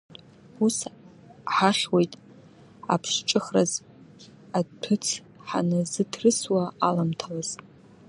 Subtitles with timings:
[0.65, 0.77] Ус
[1.55, 2.13] ҳахьуеит,
[2.93, 3.71] аԥсҿыхраз
[4.59, 5.05] аҭәыц
[5.47, 7.49] ҳаназыҭрысуа аламҭалаз.